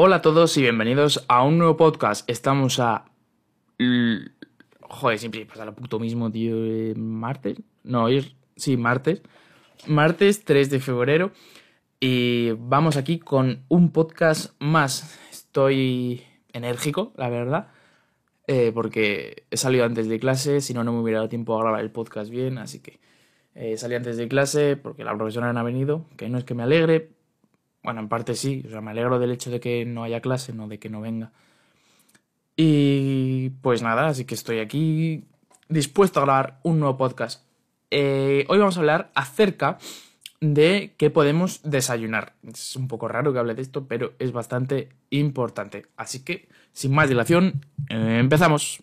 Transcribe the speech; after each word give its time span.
Hola 0.00 0.14
a 0.16 0.22
todos 0.22 0.56
y 0.56 0.62
bienvenidos 0.62 1.24
a 1.26 1.42
un 1.42 1.58
nuevo 1.58 1.76
podcast. 1.76 2.30
Estamos 2.30 2.78
a. 2.78 3.06
Joder, 4.80 5.18
siempre 5.18 5.44
pasa 5.44 5.64
lo 5.64 5.98
mismo, 5.98 6.30
tío. 6.30 6.54
eh, 6.64 6.94
¿Martes? 6.96 7.60
No, 7.82 8.04
hoy. 8.04 8.36
Sí, 8.54 8.76
martes. 8.76 9.22
Martes 9.88 10.44
3 10.44 10.70
de 10.70 10.78
febrero. 10.78 11.32
Y 11.98 12.52
vamos 12.52 12.96
aquí 12.96 13.18
con 13.18 13.64
un 13.66 13.90
podcast 13.90 14.54
más. 14.60 15.18
Estoy 15.32 16.22
enérgico, 16.52 17.12
la 17.16 17.28
verdad. 17.28 17.66
eh, 18.46 18.70
porque 18.72 19.46
he 19.50 19.56
salido 19.56 19.84
antes 19.84 20.08
de 20.08 20.20
clase, 20.20 20.60
si 20.60 20.74
no, 20.74 20.84
no 20.84 20.92
me 20.92 21.00
hubiera 21.00 21.18
dado 21.18 21.28
tiempo 21.28 21.58
a 21.58 21.60
grabar 21.60 21.80
el 21.80 21.90
podcast 21.90 22.30
bien. 22.30 22.58
Así 22.58 22.78
que 22.78 23.00
eh, 23.56 23.76
salí 23.76 23.96
antes 23.96 24.16
de 24.16 24.28
clase 24.28 24.76
porque 24.76 25.02
la 25.02 25.16
profesora 25.16 25.52
no 25.52 25.58
ha 25.58 25.64
venido. 25.64 26.06
Que 26.16 26.28
no 26.28 26.38
es 26.38 26.44
que 26.44 26.54
me 26.54 26.62
alegre, 26.62 27.10
bueno, 27.88 28.02
en 28.02 28.08
parte 28.10 28.34
sí, 28.34 28.62
o 28.66 28.70
sea, 28.70 28.82
me 28.82 28.90
alegro 28.90 29.18
del 29.18 29.30
hecho 29.30 29.50
de 29.50 29.60
que 29.60 29.86
no 29.86 30.04
haya 30.04 30.20
clase, 30.20 30.52
no 30.52 30.68
de 30.68 30.78
que 30.78 30.90
no 30.90 31.00
venga. 31.00 31.32
Y 32.54 33.48
pues 33.62 33.80
nada, 33.80 34.08
así 34.08 34.26
que 34.26 34.34
estoy 34.34 34.58
aquí 34.58 35.24
dispuesto 35.70 36.20
a 36.20 36.24
grabar 36.24 36.60
un 36.64 36.80
nuevo 36.80 36.98
podcast. 36.98 37.46
Eh, 37.90 38.44
hoy 38.50 38.58
vamos 38.58 38.76
a 38.76 38.80
hablar 38.80 39.10
acerca 39.14 39.78
de 40.42 40.96
qué 40.98 41.08
podemos 41.08 41.62
desayunar. 41.62 42.34
Es 42.46 42.76
un 42.76 42.88
poco 42.88 43.08
raro 43.08 43.32
que 43.32 43.38
hable 43.38 43.54
de 43.54 43.62
esto, 43.62 43.86
pero 43.88 44.12
es 44.18 44.32
bastante 44.32 44.90
importante. 45.08 45.86
Así 45.96 46.22
que, 46.22 46.46
sin 46.74 46.94
más 46.94 47.08
dilación, 47.08 47.64
eh, 47.88 48.18
empezamos. 48.20 48.82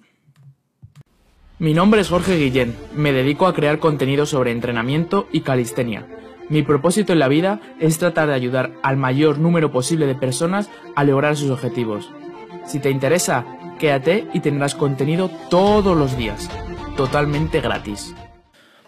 Mi 1.60 1.76
nombre 1.76 2.02
es 2.02 2.10
Jorge 2.10 2.38
Guillén, 2.38 2.76
me 2.96 3.14
dedico 3.14 3.46
a 3.46 3.54
crear 3.54 3.78
contenido 3.78 4.26
sobre 4.26 4.50
entrenamiento 4.50 5.28
y 5.32 5.42
calistenia. 5.42 6.08
Mi 6.48 6.62
propósito 6.62 7.12
en 7.12 7.20
la 7.20 7.28
vida 7.28 7.60
es 7.80 7.98
tratar 7.98 8.28
de 8.28 8.36
ayudar 8.36 8.74
al 8.84 8.98
mayor 8.98 9.40
número 9.40 9.72
posible 9.72 10.06
de 10.06 10.14
personas 10.14 10.70
a 10.96 11.04
lograr 11.04 11.36
sus 11.36 11.50
objetivos. 11.50 12.12
Si 12.66 12.80
te 12.80 12.92
interesa, 12.92 13.46
quédate 13.80 14.28
y 14.32 14.42
tendrás 14.42 14.76
contenido 14.76 15.32
todos 15.50 15.98
los 15.98 16.16
días, 16.18 16.50
totalmente 16.96 17.62
gratis. 17.62 18.16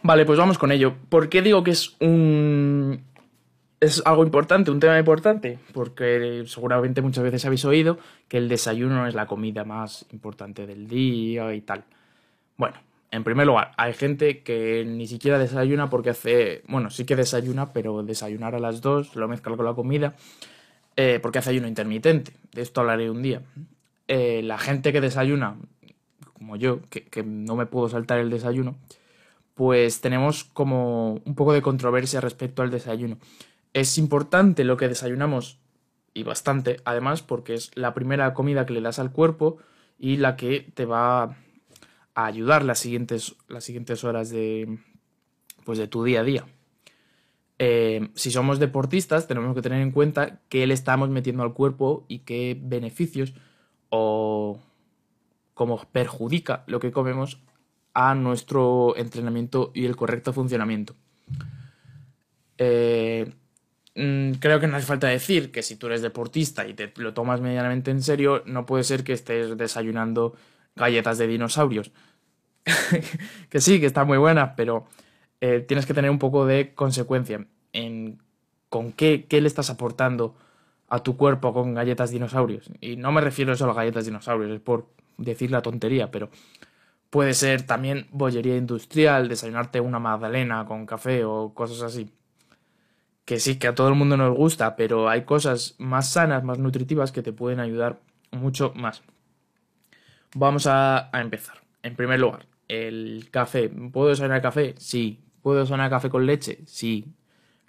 Vale, 0.03 0.23
pues 0.25 0.37
vamos 0.37 0.59
con 0.59 0.71
ello. 0.71 0.93
¿Por 1.09 1.29
qué 1.29 1.41
digo 1.41 1.63
que 1.63 1.71
es 1.71 1.95
un... 1.99 3.01
es 3.79 4.03
algo 4.05 4.23
importante, 4.23 4.69
un 4.69 4.79
tema 4.79 4.99
importante? 4.99 5.57
Porque 5.73 6.43
seguramente 6.45 7.01
muchas 7.01 7.23
veces 7.23 7.43
habéis 7.45 7.65
oído 7.65 7.97
que 8.27 8.37
el 8.37 8.49
desayuno 8.49 9.07
es 9.07 9.15
la 9.15 9.25
comida 9.25 9.63
más 9.63 10.05
importante 10.11 10.67
del 10.67 10.87
día 10.87 11.53
y 11.55 11.61
tal. 11.61 11.83
Bueno, 12.55 12.77
en 13.11 13.23
primer 13.23 13.47
lugar, 13.47 13.71
hay 13.77 13.93
gente 13.93 14.43
que 14.43 14.83
ni 14.85 15.07
siquiera 15.07 15.39
desayuna 15.39 15.89
porque 15.89 16.09
hace, 16.09 16.63
bueno, 16.67 16.89
sí 16.89 17.05
que 17.05 17.15
desayuna, 17.15 17.71
pero 17.71 18.03
desayunar 18.03 18.55
a 18.55 18.59
las 18.59 18.81
2 18.81 19.15
lo 19.15 19.27
mezcla 19.27 19.55
con 19.55 19.65
la 19.65 19.73
comida 19.73 20.15
eh, 20.97 21.19
porque 21.21 21.39
hace 21.39 21.51
ayuno 21.51 21.67
intermitente. 21.67 22.33
De 22.51 22.61
esto 22.61 22.81
hablaré 22.81 23.09
un 23.09 23.21
día. 23.21 23.43
Eh, 24.07 24.41
la 24.43 24.57
gente 24.57 24.91
que 24.91 24.99
desayuna, 24.99 25.57
como 26.33 26.57
yo, 26.57 26.81
que, 26.89 27.05
que 27.05 27.23
no 27.23 27.55
me 27.55 27.65
puedo 27.65 27.87
saltar 27.87 28.19
el 28.19 28.29
desayuno, 28.29 28.75
pues 29.53 30.01
tenemos 30.01 30.43
como 30.43 31.21
un 31.25 31.35
poco 31.35 31.53
de 31.53 31.61
controversia 31.61 32.19
respecto 32.19 32.61
al 32.61 32.71
desayuno. 32.71 33.17
Es 33.73 33.97
importante 33.97 34.63
lo 34.63 34.75
que 34.75 34.87
desayunamos 34.87 35.59
y 36.13 36.23
bastante, 36.23 36.77
además, 36.83 37.21
porque 37.21 37.53
es 37.53 37.71
la 37.75 37.93
primera 37.93 38.33
comida 38.33 38.65
que 38.65 38.73
le 38.73 38.81
das 38.81 38.99
al 38.99 39.11
cuerpo 39.11 39.57
y 39.99 40.17
la 40.17 40.35
que 40.35 40.71
te 40.73 40.85
va 40.85 41.37
a 42.17 42.25
ayudar 42.25 42.65
las 42.65 42.79
siguientes, 42.79 43.35
las 43.47 43.63
siguientes 43.63 44.03
horas 44.03 44.31
de, 44.31 44.79
pues 45.63 45.77
de 45.77 45.87
tu 45.87 46.03
día 46.03 46.21
a 46.21 46.23
día. 46.23 46.45
Eh, 47.59 48.09
si 48.15 48.31
somos 48.31 48.57
deportistas, 48.57 49.27
tenemos 49.27 49.53
que 49.53 49.61
tener 49.61 49.83
en 49.83 49.91
cuenta 49.91 50.39
qué 50.49 50.65
le 50.65 50.73
estamos 50.73 51.09
metiendo 51.09 51.43
al 51.43 51.53
cuerpo 51.53 52.05
y 52.07 52.19
qué 52.19 52.57
beneficios 52.59 53.35
o 53.89 54.59
cómo 55.53 55.79
perjudica 55.91 56.63
lo 56.65 56.79
que 56.79 56.91
comemos 56.91 57.39
a 57.93 58.15
nuestro 58.15 58.97
entrenamiento 58.97 59.71
y 59.75 59.85
el 59.85 59.95
correcto 59.95 60.33
funcionamiento. 60.33 60.95
Eh, 62.57 63.31
mm, 63.93 64.31
creo 64.39 64.59
que 64.59 64.65
no 64.65 64.77
hace 64.77 64.87
falta 64.87 65.05
decir 65.05 65.51
que 65.51 65.61
si 65.61 65.75
tú 65.75 65.85
eres 65.85 66.01
deportista 66.01 66.67
y 66.67 66.73
te 66.73 66.91
lo 66.95 67.13
tomas 67.13 67.41
medianamente 67.41 67.91
en 67.91 68.01
serio, 68.01 68.41
no 68.47 68.65
puede 68.65 68.83
ser 68.83 69.03
que 69.03 69.13
estés 69.13 69.55
desayunando 69.55 70.33
galletas 70.77 71.17
de 71.17 71.27
dinosaurios. 71.27 71.91
que 73.49 73.59
sí, 73.59 73.79
que 73.79 73.85
están 73.85 74.07
muy 74.07 74.17
buenas, 74.17 74.53
pero 74.55 74.87
eh, 75.41 75.65
tienes 75.67 75.85
que 75.85 75.93
tener 75.93 76.09
un 76.09 76.19
poco 76.19 76.45
de 76.45 76.73
consecuencia 76.73 77.45
en 77.73 78.21
con 78.69 78.91
qué, 78.91 79.25
qué 79.27 79.41
le 79.41 79.47
estás 79.47 79.69
aportando 79.69 80.35
a 80.89 80.99
tu 80.99 81.17
cuerpo 81.17 81.53
con 81.53 81.73
galletas 81.73 82.11
dinosaurios. 82.11 82.69
Y 82.81 82.95
no 82.95 83.11
me 83.11 83.21
refiero 83.21 83.55
solo 83.55 83.71
a 83.71 83.75
galletas 83.75 84.05
dinosaurios, 84.05 84.51
es 84.51 84.61
por 84.61 84.87
decir 85.17 85.51
la 85.51 85.61
tontería, 85.61 86.11
pero 86.11 86.29
puede 87.09 87.33
ser 87.33 87.63
también 87.63 88.07
bollería 88.11 88.57
industrial, 88.57 89.27
desayunarte 89.27 89.79
una 89.79 89.99
magdalena 89.99 90.65
con 90.65 90.85
café 90.85 91.25
o 91.25 91.53
cosas 91.53 91.81
así. 91.81 92.11
Que 93.25 93.39
sí, 93.39 93.59
que 93.59 93.67
a 93.67 93.75
todo 93.75 93.89
el 93.89 93.95
mundo 93.95 94.15
nos 94.15 94.35
gusta, 94.35 94.75
pero 94.75 95.09
hay 95.09 95.23
cosas 95.23 95.75
más 95.79 96.09
sanas, 96.09 96.43
más 96.43 96.59
nutritivas 96.59 97.11
que 97.11 97.23
te 97.23 97.33
pueden 97.33 97.59
ayudar 97.59 97.99
mucho 98.31 98.71
más. 98.75 99.03
Vamos 100.35 100.67
a, 100.67 101.09
empezar. 101.13 101.57
En 101.83 101.95
primer 101.95 102.19
lugar, 102.19 102.45
el 102.67 103.29
café. 103.31 103.69
¿Puedo 103.69 104.09
desayunar 104.09 104.41
café? 104.41 104.75
Sí. 104.77 105.21
¿Puedo 105.41 105.59
desayunar 105.59 105.89
café 105.89 106.09
con 106.09 106.25
leche? 106.25 106.59
Sí. 106.65 107.05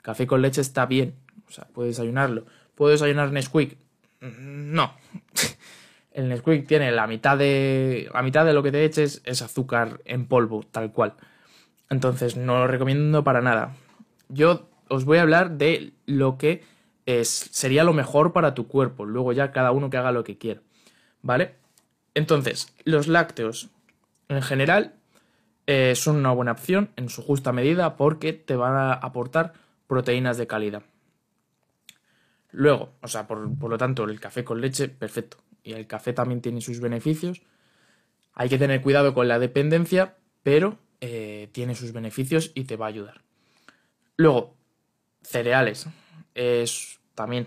Café 0.02 0.26
con 0.26 0.42
leche 0.42 0.60
está 0.60 0.86
bien. 0.86 1.14
O 1.46 1.50
sea, 1.50 1.66
puedes 1.72 1.96
desayunarlo. 1.96 2.46
¿Puedo 2.74 2.92
desayunar 2.92 3.32
Nesquik? 3.32 3.78
Mm, 4.20 4.72
No. 4.72 4.94
El 6.12 6.28
Nesquik 6.28 6.66
tiene 6.66 6.90
la 6.90 7.06
mitad 7.06 7.38
de. 7.38 8.10
La 8.12 8.22
mitad 8.22 8.44
de 8.44 8.52
lo 8.52 8.62
que 8.62 8.72
te 8.72 8.84
eches 8.84 9.22
es 9.24 9.40
azúcar 9.40 10.00
en 10.04 10.26
polvo, 10.26 10.64
tal 10.68 10.90
cual. 10.90 11.14
Entonces, 11.90 12.36
no 12.36 12.58
lo 12.58 12.66
recomiendo 12.66 13.22
para 13.22 13.40
nada. 13.40 13.76
Yo 14.28 14.68
os 14.88 15.04
voy 15.04 15.18
a 15.18 15.22
hablar 15.22 15.52
de 15.52 15.92
lo 16.06 16.36
que 16.36 16.64
es, 17.06 17.28
sería 17.28 17.84
lo 17.84 17.92
mejor 17.92 18.32
para 18.32 18.54
tu 18.54 18.66
cuerpo. 18.66 19.04
Luego 19.04 19.32
ya 19.32 19.52
cada 19.52 19.70
uno 19.70 19.90
que 19.90 19.96
haga 19.96 20.12
lo 20.12 20.24
que 20.24 20.38
quiera. 20.38 20.60
¿Vale? 21.22 21.54
Entonces, 22.18 22.74
los 22.82 23.06
lácteos 23.06 23.68
en 24.28 24.42
general 24.42 24.96
eh, 25.68 25.94
son 25.94 26.16
una 26.16 26.32
buena 26.32 26.50
opción 26.50 26.90
en 26.96 27.10
su 27.10 27.22
justa 27.22 27.52
medida 27.52 27.96
porque 27.96 28.32
te 28.32 28.56
van 28.56 28.74
a 28.74 28.92
aportar 28.92 29.52
proteínas 29.86 30.36
de 30.36 30.48
calidad. 30.48 30.82
Luego, 32.50 32.90
o 33.02 33.06
sea, 33.06 33.28
por, 33.28 33.56
por, 33.56 33.70
lo 33.70 33.78
tanto, 33.78 34.02
el 34.02 34.18
café 34.18 34.42
con 34.42 34.60
leche, 34.60 34.88
perfecto. 34.88 35.36
Y 35.62 35.74
el 35.74 35.86
café 35.86 36.12
también 36.12 36.40
tiene 36.40 36.60
sus 36.60 36.80
beneficios. 36.80 37.42
Hay 38.34 38.48
que 38.48 38.58
tener 38.58 38.82
cuidado 38.82 39.14
con 39.14 39.28
la 39.28 39.38
dependencia, 39.38 40.16
pero 40.42 40.76
eh, 41.00 41.48
tiene 41.52 41.76
sus 41.76 41.92
beneficios 41.92 42.50
y 42.56 42.64
te 42.64 42.74
va 42.74 42.86
a 42.86 42.88
ayudar. 42.88 43.20
Luego, 44.16 44.56
cereales. 45.22 45.86
Es 46.34 46.98
también, 47.14 47.46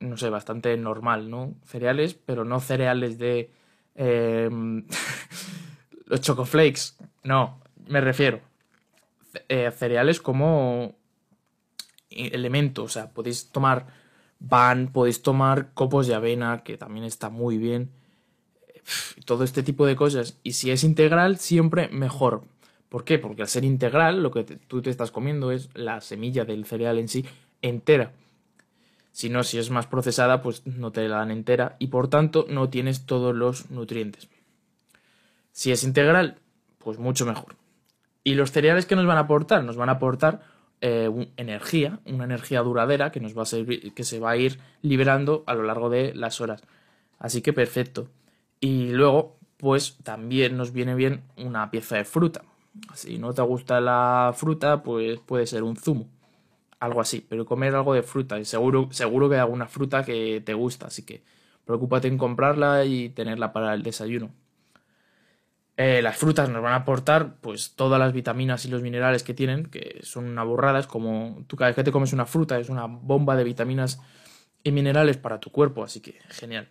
no 0.00 0.16
sé, 0.16 0.30
bastante 0.30 0.74
normal, 0.78 1.28
¿no? 1.28 1.54
Cereales, 1.66 2.14
pero 2.14 2.46
no 2.46 2.60
cereales 2.60 3.18
de 3.18 3.50
eh, 3.96 4.48
los 6.06 6.20
chocoflakes. 6.20 6.94
No, 7.24 7.60
me 7.86 8.00
refiero. 8.00 8.40
Eh, 9.48 9.70
cereales 9.70 10.20
como 10.20 10.94
elemento, 12.10 12.84
o 12.84 12.88
sea, 12.88 13.10
podéis 13.10 13.50
tomar 13.50 13.86
pan, 14.48 14.90
podéis 14.92 15.22
tomar 15.22 15.72
copos 15.74 16.06
de 16.06 16.14
avena, 16.14 16.62
que 16.64 16.76
también 16.76 17.04
está 17.04 17.28
muy 17.28 17.58
bien. 17.58 17.90
Todo 19.24 19.44
este 19.44 19.62
tipo 19.62 19.86
de 19.86 19.96
cosas. 19.96 20.38
Y 20.42 20.52
si 20.52 20.70
es 20.70 20.84
integral, 20.84 21.38
siempre 21.38 21.88
mejor. 21.88 22.44
¿Por 22.88 23.04
qué? 23.04 23.18
Porque 23.18 23.42
al 23.42 23.48
ser 23.48 23.64
integral, 23.64 24.22
lo 24.22 24.30
que 24.30 24.44
tú 24.44 24.80
te 24.80 24.90
estás 24.90 25.10
comiendo 25.10 25.50
es 25.50 25.70
la 25.74 26.00
semilla 26.00 26.44
del 26.44 26.64
cereal 26.64 26.98
en 26.98 27.08
sí 27.08 27.24
entera. 27.62 28.12
Si 29.16 29.30
no, 29.30 29.44
si 29.44 29.56
es 29.56 29.70
más 29.70 29.86
procesada, 29.86 30.42
pues 30.42 30.66
no 30.66 30.92
te 30.92 31.08
la 31.08 31.16
dan 31.16 31.30
entera 31.30 31.76
y 31.78 31.86
por 31.86 32.08
tanto 32.08 32.44
no 32.50 32.68
tienes 32.68 33.06
todos 33.06 33.34
los 33.34 33.70
nutrientes. 33.70 34.28
Si 35.52 35.72
es 35.72 35.84
integral, 35.84 36.36
pues 36.76 36.98
mucho 36.98 37.24
mejor. 37.24 37.56
¿Y 38.24 38.34
los 38.34 38.52
cereales 38.52 38.84
que 38.84 38.94
nos 38.94 39.06
van 39.06 39.16
a 39.16 39.20
aportar? 39.20 39.64
Nos 39.64 39.78
van 39.78 39.88
a 39.88 39.92
aportar 39.92 40.42
eh, 40.82 41.08
energía, 41.38 41.98
una 42.04 42.24
energía 42.24 42.60
duradera 42.60 43.10
que 43.10 43.20
nos 43.20 43.34
va 43.34 43.44
a 43.44 43.46
servir, 43.46 43.94
que 43.94 44.04
se 44.04 44.20
va 44.20 44.32
a 44.32 44.36
ir 44.36 44.60
liberando 44.82 45.44
a 45.46 45.54
lo 45.54 45.62
largo 45.62 45.88
de 45.88 46.14
las 46.14 46.42
horas. 46.42 46.62
Así 47.18 47.40
que 47.40 47.54
perfecto. 47.54 48.08
Y 48.60 48.90
luego, 48.90 49.38
pues 49.56 49.96
también 50.02 50.58
nos 50.58 50.72
viene 50.72 50.94
bien 50.94 51.22
una 51.38 51.70
pieza 51.70 51.96
de 51.96 52.04
fruta. 52.04 52.42
Si 52.92 53.16
no 53.16 53.32
te 53.32 53.40
gusta 53.40 53.80
la 53.80 54.34
fruta, 54.36 54.82
pues 54.82 55.20
puede 55.20 55.46
ser 55.46 55.62
un 55.62 55.76
zumo. 55.76 56.06
Algo 56.78 57.00
así, 57.00 57.24
pero 57.26 57.46
comer 57.46 57.74
algo 57.74 57.94
de 57.94 58.02
fruta. 58.02 58.38
Y 58.38 58.44
seguro, 58.44 58.88
seguro 58.90 59.28
que 59.28 59.36
hay 59.36 59.40
alguna 59.40 59.66
fruta 59.66 60.04
que 60.04 60.42
te 60.44 60.54
gusta, 60.54 60.86
así 60.88 61.04
que 61.04 61.22
preocúpate 61.64 62.08
en 62.08 62.18
comprarla 62.18 62.84
y 62.84 63.08
tenerla 63.10 63.52
para 63.52 63.74
el 63.74 63.82
desayuno. 63.82 64.30
Eh, 65.78 66.00
las 66.00 66.16
frutas 66.16 66.48
nos 66.48 66.62
van 66.62 66.72
a 66.72 66.76
aportar 66.76 67.36
pues 67.42 67.74
todas 67.74 68.00
las 68.00 68.14
vitaminas 68.14 68.64
y 68.64 68.68
los 68.68 68.80
minerales 68.80 69.22
que 69.22 69.34
tienen, 69.34 69.66
que 69.66 70.00
son 70.02 70.24
una 70.24 70.42
burrada, 70.42 70.78
es 70.78 70.86
como 70.86 71.44
tú 71.46 71.56
cada 71.56 71.68
vez 71.68 71.76
que 71.76 71.84
te 71.84 71.92
comes 71.92 72.14
una 72.14 72.24
fruta 72.24 72.58
es 72.58 72.70
una 72.70 72.86
bomba 72.86 73.36
de 73.36 73.44
vitaminas 73.44 74.00
y 74.62 74.72
minerales 74.72 75.18
para 75.18 75.38
tu 75.38 75.50
cuerpo, 75.50 75.84
así 75.84 76.00
que 76.00 76.18
genial. 76.30 76.70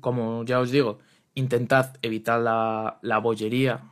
Como 0.00 0.42
ya 0.44 0.60
os 0.60 0.70
digo, 0.70 1.00
intentad 1.34 1.96
evitar 2.00 2.40
la, 2.40 2.98
la 3.02 3.18
bollería 3.18 3.82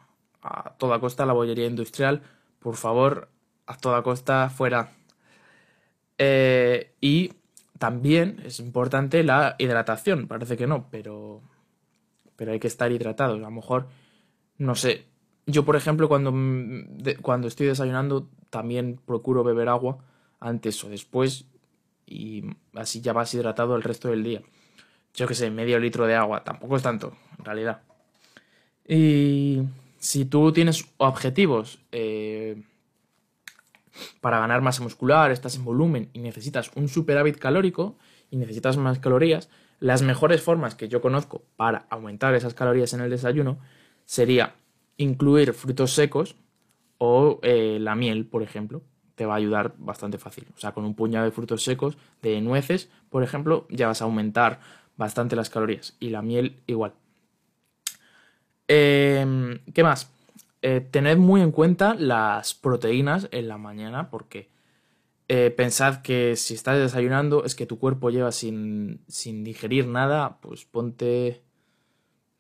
a 0.40 0.76
toda 0.78 0.98
costa, 0.98 1.26
la 1.26 1.34
bollería 1.34 1.66
industrial, 1.66 2.22
por 2.58 2.76
favor, 2.76 3.28
a 3.66 3.76
toda 3.76 4.02
costa 4.02 4.50
fuera. 4.50 4.92
Eh, 6.18 6.94
y 7.00 7.32
también 7.78 8.42
es 8.44 8.60
importante 8.60 9.24
la 9.24 9.56
hidratación, 9.58 10.28
parece 10.28 10.56
que 10.56 10.66
no, 10.66 10.88
pero, 10.90 11.40
pero 12.36 12.52
hay 12.52 12.60
que 12.60 12.66
estar 12.66 12.92
hidratado. 12.92 13.34
A 13.34 13.38
lo 13.38 13.50
mejor, 13.50 13.88
no 14.58 14.74
sé, 14.74 15.06
yo 15.46 15.64
por 15.64 15.76
ejemplo 15.76 16.08
cuando, 16.08 16.32
cuando 17.22 17.48
estoy 17.48 17.66
desayunando 17.66 18.28
también 18.50 19.00
procuro 19.04 19.44
beber 19.44 19.68
agua 19.68 19.98
antes 20.40 20.82
o 20.84 20.88
después 20.88 21.46
y 22.06 22.44
así 22.74 23.00
ya 23.00 23.12
vas 23.12 23.32
hidratado 23.34 23.76
el 23.76 23.82
resto 23.82 24.08
del 24.08 24.24
día. 24.24 24.42
Yo 25.14 25.26
que 25.26 25.34
sé, 25.34 25.50
medio 25.50 25.78
litro 25.78 26.06
de 26.06 26.14
agua, 26.14 26.44
tampoco 26.44 26.76
es 26.76 26.82
tanto, 26.82 27.16
en 27.38 27.44
realidad. 27.44 27.82
Y 28.86 29.62
si 29.98 30.24
tú 30.24 30.52
tienes 30.52 30.84
objetivos 30.98 31.78
eh, 31.92 32.62
para 34.20 34.38
ganar 34.38 34.62
masa 34.62 34.82
muscular, 34.82 35.30
estás 35.30 35.56
en 35.56 35.64
volumen 35.64 36.10
y 36.12 36.20
necesitas 36.20 36.70
un 36.74 36.88
superávit 36.88 37.38
calórico 37.38 37.96
y 38.30 38.36
necesitas 38.36 38.76
más 38.76 38.98
calorías, 38.98 39.48
las 39.80 40.02
mejores 40.02 40.42
formas 40.42 40.74
que 40.74 40.88
yo 40.88 41.00
conozco 41.00 41.42
para 41.56 41.86
aumentar 41.90 42.34
esas 42.34 42.54
calorías 42.54 42.92
en 42.92 43.00
el 43.00 43.10
desayuno 43.10 43.58
sería 44.04 44.54
incluir 44.96 45.54
frutos 45.54 45.92
secos 45.92 46.36
o 46.98 47.40
eh, 47.42 47.78
la 47.80 47.94
miel, 47.94 48.26
por 48.26 48.42
ejemplo 48.42 48.82
te 49.20 49.26
va 49.26 49.34
a 49.34 49.36
ayudar 49.36 49.74
bastante 49.76 50.16
fácil. 50.16 50.46
O 50.56 50.58
sea, 50.58 50.72
con 50.72 50.86
un 50.86 50.94
puñado 50.94 51.26
de 51.26 51.30
frutos 51.30 51.62
secos, 51.62 51.98
de 52.22 52.40
nueces, 52.40 52.88
por 53.10 53.22
ejemplo, 53.22 53.66
ya 53.68 53.86
vas 53.86 54.00
a 54.00 54.06
aumentar 54.06 54.60
bastante 54.96 55.36
las 55.36 55.50
calorías. 55.50 55.94
Y 56.00 56.08
la 56.08 56.22
miel 56.22 56.62
igual. 56.66 56.94
Em, 58.66 59.58
¿Qué 59.74 59.82
más? 59.82 60.10
Eh, 60.62 60.80
tened 60.80 61.16
muy 61.16 61.40
en 61.40 61.52
cuenta 61.52 61.94
las 61.94 62.54
proteínas 62.54 63.28
en 63.32 63.48
la 63.48 63.56
mañana 63.56 64.10
porque 64.10 64.50
eh, 65.28 65.50
pensad 65.50 66.02
que 66.02 66.36
si 66.36 66.54
estás 66.54 66.78
desayunando 66.78 67.44
es 67.44 67.54
que 67.54 67.64
tu 67.64 67.78
cuerpo 67.78 68.10
lleva 68.10 68.32
sin, 68.32 69.00
sin 69.08 69.44
digerir 69.44 69.86
nada, 69.86 70.38
pues 70.40 70.64
ponte, 70.64 71.42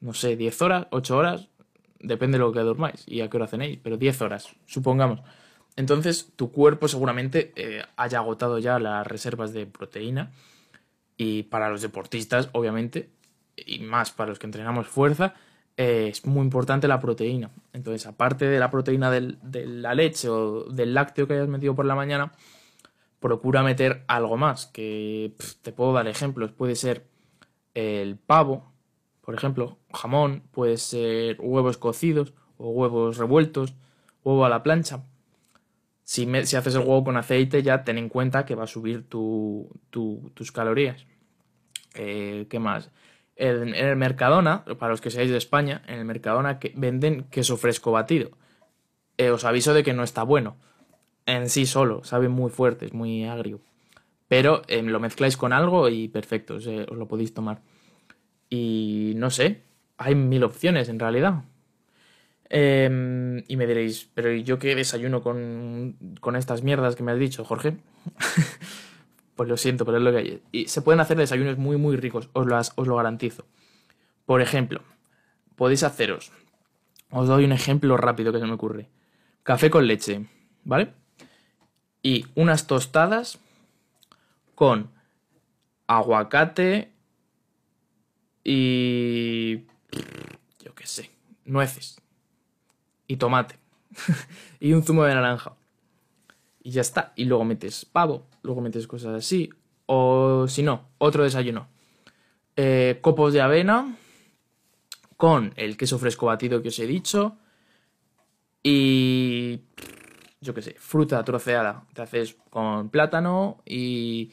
no 0.00 0.12
sé, 0.12 0.36
10 0.36 0.62
horas, 0.62 0.86
8 0.90 1.16
horas, 1.16 1.48
depende 2.00 2.36
de 2.36 2.44
lo 2.44 2.52
que 2.52 2.60
durmáis 2.60 3.04
y 3.06 3.20
a 3.20 3.30
qué 3.30 3.36
hora 3.36 3.46
cenéis, 3.46 3.78
pero 3.82 3.96
10 3.96 4.22
horas, 4.22 4.48
supongamos. 4.66 5.20
Entonces 5.76 6.32
tu 6.36 6.50
cuerpo 6.50 6.88
seguramente 6.88 7.52
eh, 7.56 7.84
haya 7.96 8.18
agotado 8.18 8.58
ya 8.58 8.78
las 8.78 9.06
reservas 9.06 9.52
de 9.52 9.66
proteína 9.66 10.32
y 11.16 11.44
para 11.44 11.70
los 11.70 11.82
deportistas, 11.82 12.48
obviamente, 12.52 13.08
y 13.56 13.78
más 13.78 14.10
para 14.10 14.30
los 14.30 14.38
que 14.38 14.46
entrenamos 14.46 14.88
fuerza, 14.88 15.34
eh, 15.82 16.08
es 16.08 16.26
muy 16.26 16.42
importante 16.42 16.86
la 16.88 17.00
proteína. 17.00 17.50
Entonces, 17.72 18.06
aparte 18.06 18.44
de 18.44 18.58
la 18.58 18.70
proteína 18.70 19.10
de 19.10 19.66
la 19.66 19.94
leche 19.94 20.28
o 20.28 20.64
del 20.64 20.92
lácteo 20.92 21.26
que 21.26 21.32
hayas 21.32 21.48
metido 21.48 21.74
por 21.74 21.86
la 21.86 21.94
mañana, 21.94 22.32
procura 23.18 23.62
meter 23.62 24.04
algo 24.06 24.36
más, 24.36 24.66
que 24.66 25.32
te 25.62 25.72
puedo 25.72 25.94
dar 25.94 26.06
ejemplos. 26.06 26.52
Puede 26.52 26.76
ser 26.76 27.06
el 27.72 28.18
pavo, 28.18 28.70
por 29.22 29.34
ejemplo, 29.34 29.78
jamón, 29.90 30.42
puede 30.50 30.76
ser 30.76 31.38
huevos 31.40 31.78
cocidos 31.78 32.34
o 32.58 32.68
huevos 32.68 33.16
revueltos, 33.16 33.72
huevo 34.22 34.44
a 34.44 34.50
la 34.50 34.62
plancha. 34.62 35.04
Si, 36.04 36.26
haces 36.36 36.74
el 36.74 36.80
huevo 36.80 37.04
con 37.04 37.16
aceite, 37.16 37.62
ya 37.62 37.84
ten 37.84 37.96
en 37.96 38.10
cuenta 38.10 38.44
que 38.44 38.54
va 38.54 38.64
a 38.64 38.66
subir 38.66 39.08
tus 39.08 40.52
calorías. 40.52 41.06
Eh, 41.94 42.46
¿Qué 42.50 42.58
más? 42.58 42.90
En, 43.40 43.74
el 43.74 43.96
Mercadona, 43.96 44.64
para 44.78 44.90
los 44.90 45.00
que 45.00 45.10
seáis 45.10 45.30
de 45.30 45.38
España, 45.38 45.82
en 45.86 45.98
el 45.98 46.04
Mercadona 46.04 46.58
que 46.58 46.74
venden 46.76 47.24
queso 47.24 47.56
fresco 47.56 47.90
batido. 47.90 48.30
Eh, 49.16 49.30
os 49.30 49.44
aviso 49.44 49.72
de 49.72 49.82
que 49.82 49.94
no 49.94 50.02
está 50.02 50.22
bueno. 50.22 50.56
En 51.24 51.48
sí 51.48 51.64
solo, 51.64 52.04
sabe 52.04 52.28
muy 52.28 52.50
fuerte, 52.50 52.84
es 52.84 52.92
muy 52.92 53.24
agrio. 53.24 53.60
Pero 54.28 54.62
eh, 54.68 54.82
lo 54.82 55.00
mezcláis 55.00 55.38
con 55.38 55.54
algo 55.54 55.88
y 55.88 56.08
perfecto, 56.08 56.56
os 56.56 56.66
lo 56.66 57.08
podéis 57.08 57.32
tomar. 57.32 57.62
Y 58.50 59.14
no 59.16 59.30
sé, 59.30 59.62
hay 59.96 60.14
mil 60.14 60.44
opciones 60.44 60.88
en 60.90 60.98
realidad. 60.98 61.44
Em, 62.50 63.44
y 63.48 63.56
me 63.56 63.66
diréis, 63.66 64.10
pero 64.12 64.32
¿yo 64.32 64.58
qué 64.58 64.74
desayuno 64.74 65.22
con, 65.22 65.96
con 66.20 66.36
estas 66.36 66.62
mierdas 66.62 66.94
que 66.96 67.02
me 67.02 67.12
has 67.12 67.18
dicho, 67.18 67.44
Jorge? 67.44 67.76
pues 69.40 69.48
lo 69.48 69.56
siento, 69.56 69.86
pero 69.86 69.96
es 69.96 70.04
lo 70.04 70.10
que 70.10 70.18
hay. 70.18 70.42
Y 70.52 70.68
se 70.68 70.82
pueden 70.82 71.00
hacer 71.00 71.16
desayunos 71.16 71.56
muy, 71.56 71.78
muy 71.78 71.96
ricos, 71.96 72.28
os, 72.34 72.72
os 72.76 72.86
lo 72.86 72.96
garantizo. 72.96 73.46
Por 74.26 74.42
ejemplo, 74.42 74.82
podéis 75.56 75.82
haceros, 75.82 76.30
os 77.08 77.26
doy 77.26 77.46
un 77.46 77.52
ejemplo 77.52 77.96
rápido 77.96 78.34
que 78.34 78.38
se 78.38 78.44
me 78.44 78.52
ocurre. 78.52 78.90
Café 79.42 79.70
con 79.70 79.86
leche, 79.86 80.26
¿vale? 80.64 80.92
Y 82.02 82.26
unas 82.34 82.66
tostadas 82.66 83.38
con 84.54 84.90
aguacate 85.86 86.92
y... 88.44 89.60
yo 90.62 90.74
qué 90.74 90.86
sé, 90.86 91.10
nueces 91.46 91.98
y 93.06 93.16
tomate 93.16 93.58
y 94.60 94.74
un 94.74 94.82
zumo 94.82 95.04
de 95.04 95.14
naranja. 95.14 95.54
Y 96.62 96.70
ya 96.72 96.82
está. 96.82 97.12
Y 97.16 97.24
luego 97.24 97.44
metes 97.44 97.84
pavo, 97.84 98.26
luego 98.42 98.60
metes 98.60 98.86
cosas 98.86 99.14
así. 99.14 99.50
O 99.86 100.46
si 100.48 100.62
no, 100.62 100.88
otro 100.98 101.24
desayuno. 101.24 101.68
Eh, 102.56 102.98
copos 103.00 103.32
de 103.32 103.40
avena 103.40 103.96
con 105.16 105.52
el 105.56 105.76
queso 105.76 105.98
fresco 105.98 106.26
batido 106.26 106.62
que 106.62 106.68
os 106.68 106.78
he 106.78 106.86
dicho. 106.86 107.36
Y 108.62 109.60
yo 110.40 110.54
qué 110.54 110.62
sé, 110.62 110.76
fruta 110.78 111.22
troceada. 111.24 111.84
Te 111.94 112.02
haces 112.02 112.36
con 112.50 112.90
plátano 112.90 113.62
y 113.64 114.32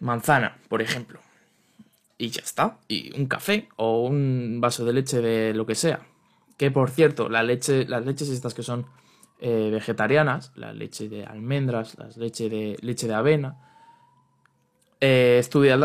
manzana, 0.00 0.58
por 0.68 0.82
ejemplo. 0.82 1.20
Y 2.18 2.30
ya 2.30 2.42
está. 2.42 2.78
Y 2.88 3.16
un 3.18 3.26
café 3.26 3.68
o 3.76 4.02
un 4.04 4.58
vaso 4.60 4.84
de 4.84 4.92
leche 4.92 5.20
de 5.20 5.54
lo 5.54 5.66
que 5.66 5.74
sea. 5.74 6.00
Que 6.56 6.70
por 6.70 6.90
cierto, 6.90 7.28
la 7.28 7.42
leche, 7.42 7.86
las 7.86 8.04
leches 8.04 8.28
estas 8.28 8.54
que 8.54 8.62
son 8.62 8.86
eh, 9.42 9.70
vegetarianas, 9.72 10.52
la 10.54 10.72
leche 10.72 11.08
de 11.08 11.24
almendras, 11.24 11.98
la 11.98 12.08
leche 12.16 12.50
de, 12.50 12.76
leche 12.82 13.08
de 13.08 13.14
avena, 13.14 13.56
eh, 15.00 15.42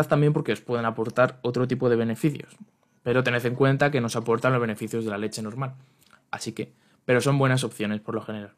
también 0.08 0.34
porque 0.34 0.52
os 0.52 0.60
pueden 0.60 0.84
aportar 0.84 1.38
otro 1.42 1.66
tipo 1.66 1.88
de 1.88 1.96
beneficios. 1.96 2.54
Pero 3.02 3.24
tened 3.24 3.44
en 3.46 3.54
cuenta 3.54 3.90
que 3.90 4.00
nos 4.00 4.14
aportan 4.14 4.52
los 4.52 4.60
beneficios 4.60 5.04
de 5.04 5.10
la 5.10 5.16
leche 5.16 5.40
normal. 5.40 5.74
Así 6.30 6.52
que, 6.52 6.72
pero 7.06 7.20
son 7.22 7.38
buenas 7.38 7.64
opciones 7.64 8.00
por 8.00 8.14
lo 8.14 8.20
general. 8.20 8.52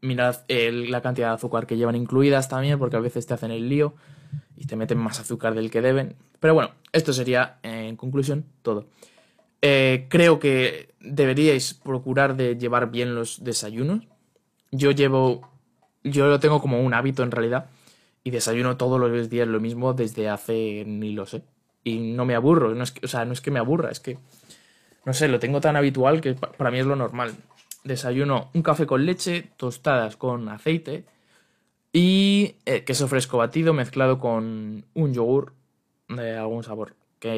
Mirad 0.00 0.36
la 0.48 1.00
cantidad 1.00 1.28
de 1.28 1.34
azúcar 1.34 1.66
que 1.66 1.76
llevan 1.76 1.94
incluidas 1.94 2.48
también, 2.48 2.78
porque 2.78 2.96
a 2.96 3.00
veces 3.00 3.26
te 3.26 3.34
hacen 3.34 3.50
el 3.50 3.68
lío 3.68 3.94
y 4.56 4.66
te 4.66 4.74
meten 4.74 4.98
más 4.98 5.20
azúcar 5.20 5.54
del 5.54 5.70
que 5.70 5.80
deben. 5.80 6.16
Pero 6.40 6.54
bueno, 6.54 6.72
esto 6.92 7.12
sería, 7.12 7.58
en 7.62 7.96
conclusión, 7.96 8.46
todo. 8.62 8.86
Eh, 9.62 10.06
creo 10.08 10.38
que 10.38 10.94
deberíais 11.00 11.74
procurar 11.74 12.36
de 12.36 12.56
llevar 12.56 12.90
bien 12.90 13.14
los 13.14 13.42
desayunos. 13.42 14.06
Yo 14.70 14.90
llevo, 14.90 15.48
yo 16.04 16.26
lo 16.26 16.40
tengo 16.40 16.60
como 16.60 16.80
un 16.80 16.94
hábito 16.94 17.22
en 17.22 17.30
realidad 17.30 17.70
y 18.24 18.30
desayuno 18.30 18.76
todos 18.76 19.00
los 19.00 19.30
días 19.30 19.48
lo 19.48 19.60
mismo 19.60 19.94
desde 19.94 20.28
hace 20.28 20.84
ni 20.86 21.12
lo 21.12 21.26
sé 21.26 21.42
y 21.84 21.98
no 22.00 22.24
me 22.24 22.34
aburro. 22.34 22.74
No 22.74 22.82
es 22.82 22.90
que, 22.90 23.06
o 23.06 23.08
sea, 23.08 23.24
no 23.24 23.32
es 23.32 23.40
que 23.40 23.50
me 23.50 23.60
aburra, 23.60 23.90
es 23.90 24.00
que 24.00 24.18
no 25.04 25.14
sé, 25.14 25.28
lo 25.28 25.38
tengo 25.38 25.60
tan 25.60 25.76
habitual 25.76 26.20
que 26.20 26.34
para 26.34 26.70
mí 26.72 26.80
es 26.80 26.86
lo 26.86 26.96
normal. 26.96 27.32
Desayuno 27.84 28.50
un 28.54 28.62
café 28.62 28.86
con 28.86 29.06
leche, 29.06 29.50
tostadas 29.56 30.16
con 30.16 30.48
aceite 30.48 31.04
y 31.92 32.56
eh, 32.66 32.82
queso 32.82 33.06
fresco 33.06 33.38
batido 33.38 33.72
mezclado 33.72 34.18
con 34.18 34.84
un 34.94 35.14
yogur 35.14 35.52
de 36.08 36.36
algún 36.36 36.64
sabor 36.64 36.94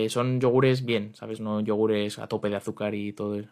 son 0.09 0.41
yogures 0.41 0.85
bien, 0.85 1.15
¿sabes? 1.15 1.41
No 1.41 1.61
yogures 1.61 2.19
a 2.19 2.27
tope 2.27 2.49
de 2.49 2.57
azúcar 2.57 2.95
y 2.95 3.13
todo 3.13 3.37
eso. 3.37 3.51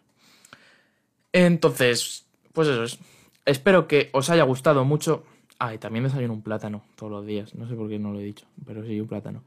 Entonces, 1.33 2.25
pues 2.53 2.67
eso 2.67 2.83
es. 2.83 2.99
Espero 3.45 3.87
que 3.87 4.09
os 4.13 4.29
haya 4.29 4.43
gustado 4.43 4.83
mucho. 4.85 5.23
Ah, 5.59 5.73
y 5.73 5.77
también 5.77 6.03
desayuno 6.03 6.33
un 6.33 6.41
plátano 6.41 6.83
todos 6.95 7.11
los 7.11 7.25
días. 7.25 7.55
No 7.55 7.67
sé 7.67 7.75
por 7.75 7.89
qué 7.89 7.99
no 7.99 8.11
lo 8.11 8.19
he 8.19 8.23
dicho, 8.23 8.45
pero 8.65 8.83
sí, 8.85 8.99
un 8.99 9.07
plátano. 9.07 9.43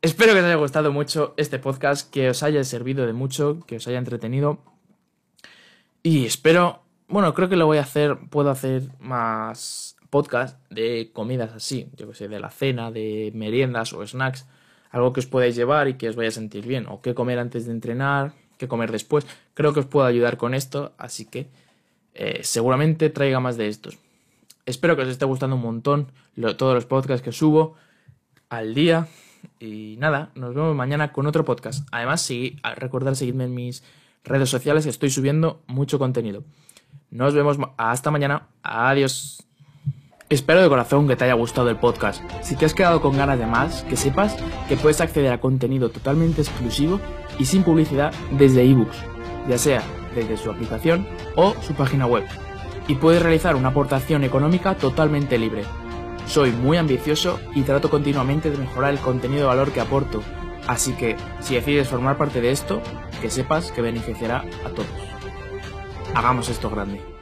Espero 0.00 0.32
que 0.32 0.38
os 0.38 0.44
haya 0.44 0.54
gustado 0.54 0.92
mucho 0.92 1.34
este 1.36 1.58
podcast, 1.58 2.10
que 2.12 2.30
os 2.30 2.42
haya 2.42 2.62
servido 2.64 3.06
de 3.06 3.12
mucho, 3.12 3.60
que 3.66 3.76
os 3.76 3.88
haya 3.88 3.98
entretenido. 3.98 4.60
Y 6.02 6.24
espero, 6.26 6.82
bueno, 7.08 7.34
creo 7.34 7.48
que 7.48 7.56
lo 7.56 7.66
voy 7.66 7.78
a 7.78 7.82
hacer, 7.82 8.16
puedo 8.30 8.50
hacer 8.50 8.88
más 9.00 9.96
podcast 10.10 10.58
de 10.70 11.10
comidas 11.12 11.52
así, 11.52 11.90
yo 11.96 12.08
que 12.08 12.14
sé, 12.14 12.28
de 12.28 12.40
la 12.40 12.50
cena, 12.50 12.90
de 12.90 13.32
meriendas 13.34 13.92
o 13.92 14.06
snacks 14.06 14.46
algo 14.90 15.12
que 15.12 15.20
os 15.20 15.26
podáis 15.26 15.56
llevar 15.56 15.88
y 15.88 15.94
que 15.94 16.08
os 16.08 16.16
vaya 16.16 16.28
a 16.28 16.32
sentir 16.32 16.66
bien, 16.66 16.86
o 16.88 17.00
qué 17.00 17.14
comer 17.14 17.38
antes 17.38 17.66
de 17.66 17.72
entrenar, 17.72 18.32
qué 18.56 18.68
comer 18.68 18.92
después. 18.92 19.26
Creo 19.54 19.72
que 19.72 19.80
os 19.80 19.86
puedo 19.86 20.06
ayudar 20.06 20.36
con 20.36 20.54
esto, 20.54 20.92
así 20.98 21.24
que 21.24 21.48
eh, 22.14 22.40
seguramente 22.42 23.10
traiga 23.10 23.40
más 23.40 23.56
de 23.56 23.68
estos. 23.68 23.98
Espero 24.66 24.96
que 24.96 25.02
os 25.02 25.08
esté 25.08 25.24
gustando 25.24 25.56
un 25.56 25.62
montón 25.62 26.12
todos 26.56 26.74
los 26.74 26.84
podcasts 26.84 27.22
que 27.22 27.32
subo 27.32 27.74
al 28.48 28.74
día. 28.74 29.08
Y 29.60 29.96
nada, 29.98 30.30
nos 30.34 30.54
vemos 30.54 30.74
mañana 30.74 31.12
con 31.12 31.26
otro 31.26 31.44
podcast. 31.44 31.86
Además, 31.90 32.20
sí, 32.20 32.56
recordar 32.76 33.16
seguirme 33.16 33.44
en 33.44 33.54
mis 33.54 33.82
redes 34.24 34.50
sociales, 34.50 34.86
estoy 34.86 35.10
subiendo 35.10 35.62
mucho 35.66 35.98
contenido. 35.98 36.44
Nos 37.10 37.34
vemos 37.34 37.56
hasta 37.76 38.10
mañana. 38.10 38.48
Adiós. 38.62 39.47
Espero 40.30 40.60
de 40.60 40.68
corazón 40.68 41.08
que 41.08 41.16
te 41.16 41.24
haya 41.24 41.32
gustado 41.32 41.70
el 41.70 41.76
podcast. 41.76 42.22
Si 42.42 42.54
te 42.54 42.66
has 42.66 42.74
quedado 42.74 43.00
con 43.00 43.16
ganas 43.16 43.38
de 43.38 43.46
más, 43.46 43.82
que 43.84 43.96
sepas 43.96 44.36
que 44.68 44.76
puedes 44.76 45.00
acceder 45.00 45.32
a 45.32 45.40
contenido 45.40 45.88
totalmente 45.88 46.42
exclusivo 46.42 47.00
y 47.38 47.46
sin 47.46 47.62
publicidad 47.62 48.12
desde 48.32 48.62
ebooks, 48.62 48.98
ya 49.48 49.56
sea 49.56 49.82
desde 50.14 50.36
su 50.36 50.50
aplicación 50.50 51.06
o 51.34 51.54
su 51.62 51.72
página 51.72 52.04
web. 52.04 52.24
Y 52.88 52.96
puedes 52.96 53.22
realizar 53.22 53.56
una 53.56 53.70
aportación 53.70 54.22
económica 54.22 54.74
totalmente 54.74 55.38
libre. 55.38 55.64
Soy 56.26 56.52
muy 56.52 56.76
ambicioso 56.76 57.40
y 57.54 57.62
trato 57.62 57.88
continuamente 57.88 58.50
de 58.50 58.58
mejorar 58.58 58.90
el 58.90 59.00
contenido 59.00 59.42
de 59.42 59.48
valor 59.48 59.72
que 59.72 59.80
aporto, 59.80 60.22
así 60.66 60.92
que 60.92 61.16
si 61.40 61.54
decides 61.54 61.88
formar 61.88 62.18
parte 62.18 62.42
de 62.42 62.50
esto, 62.50 62.82
que 63.22 63.30
sepas 63.30 63.72
que 63.72 63.80
beneficiará 63.80 64.44
a 64.66 64.68
todos. 64.68 64.88
Hagamos 66.14 66.50
esto 66.50 66.68
grande. 66.68 67.17